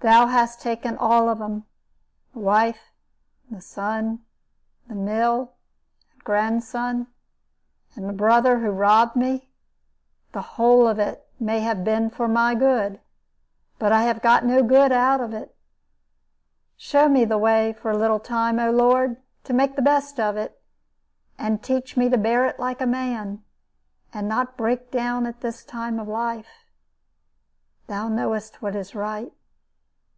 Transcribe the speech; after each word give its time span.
Thou 0.00 0.28
hast 0.28 0.60
taken 0.60 0.96
all 0.96 1.28
of 1.28 1.38
them. 1.40 1.64
Wife, 2.32 2.92
and 3.50 3.60
son, 3.62 4.20
and 4.88 5.04
mill, 5.04 5.54
and 6.12 6.22
grandson, 6.22 7.08
and 7.96 8.06
my 8.06 8.12
brother 8.12 8.60
who 8.60 8.70
robbed 8.70 9.16
me 9.16 9.50
the 10.30 10.40
whole 10.40 10.86
of 10.86 11.00
it 11.00 11.28
may 11.40 11.60
have 11.60 11.82
been 11.82 12.10
for 12.10 12.28
my 12.28 12.54
good, 12.54 13.00
but 13.80 13.90
I 13.90 14.02
have 14.02 14.22
got 14.22 14.44
no 14.44 14.62
good 14.62 14.92
out 14.92 15.20
of 15.20 15.34
it. 15.34 15.56
Show 16.76 17.08
me 17.08 17.24
the 17.24 17.36
way 17.36 17.72
for 17.72 17.90
a 17.90 17.98
little 17.98 18.20
time, 18.20 18.60
O 18.60 18.70
Lord, 18.70 19.16
to 19.42 19.52
make 19.52 19.74
the 19.74 19.82
best 19.82 20.20
of 20.20 20.36
it; 20.36 20.62
and 21.38 21.60
teach 21.60 21.96
me 21.96 22.08
to 22.08 22.16
bear 22.16 22.46
it 22.46 22.60
like 22.60 22.80
a 22.80 22.86
man, 22.86 23.42
and 24.14 24.28
not 24.28 24.56
break 24.56 24.92
down 24.92 25.26
at 25.26 25.40
this 25.40 25.64
time 25.64 25.98
of 25.98 26.06
life. 26.06 26.66
Thou 27.88 28.08
knowest 28.08 28.62
what 28.62 28.76
is 28.76 28.94
right. 28.94 29.32